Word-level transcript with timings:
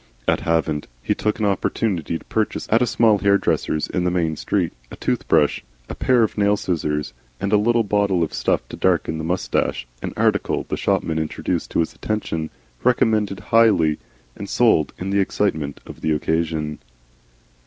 At 0.27 0.39
Havant 0.39 0.87
he 1.03 1.13
took 1.13 1.37
an 1.39 1.45
opportunity 1.45 2.17
to 2.17 2.25
purchase, 2.25 2.67
at 2.71 2.87
small 2.87 3.19
hairdresser's 3.19 3.85
in 3.87 4.03
the 4.03 4.09
main 4.09 4.35
street, 4.35 4.73
a 4.89 4.95
toothbrush, 4.95 5.61
a 5.89 5.93
pair 5.93 6.23
of 6.23 6.39
nail 6.39 6.57
scissors, 6.57 7.13
and 7.39 7.53
a 7.53 7.57
little 7.57 7.83
bottle 7.83 8.23
of 8.23 8.33
stuff 8.33 8.67
to 8.69 8.75
darken 8.75 9.19
the 9.19 9.23
moustache, 9.23 9.85
an 10.01 10.13
article 10.17 10.65
the 10.67 10.75
shopman 10.75 11.19
introduced 11.19 11.69
to 11.69 11.81
his 11.81 11.93
attention, 11.93 12.49
recommended 12.83 13.41
highly, 13.51 13.99
and 14.35 14.49
sold 14.49 14.91
in 14.97 15.11
the 15.11 15.19
excitement 15.19 15.79
of 15.85 16.01
the 16.01 16.13
occasion. 16.13 16.79